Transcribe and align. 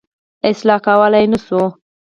اصلاح 0.49 0.79
کولای 0.87 1.21
یې 1.23 1.29
نه 1.31 1.39
شو. 1.45 1.61